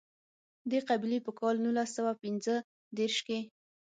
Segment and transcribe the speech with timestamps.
[0.69, 2.55] دې قبیلې په کال نولس سوه پېنځه
[2.97, 3.39] دېرش کې.